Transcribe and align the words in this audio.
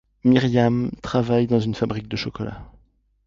Myriam 0.23 0.89
travaille 1.03 1.45
dans 1.45 1.59
une 1.59 1.75
fabrique 1.75 2.07
de 2.07 2.15
chocolat. 2.15 2.71